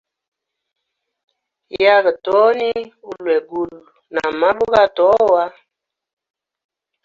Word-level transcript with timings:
Yaga 1.83 2.11
toni 2.25 2.69
ulwegulu 3.09 3.79
na 4.13 4.23
mabwe 4.39 4.65
gatowa. 4.73 5.43